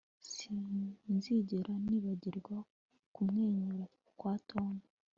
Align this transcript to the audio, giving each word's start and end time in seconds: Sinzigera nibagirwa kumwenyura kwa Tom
Sinzigera 0.33 1.73
nibagirwa 1.85 2.57
kumwenyura 3.13 3.85
kwa 4.17 4.33
Tom 4.49 4.73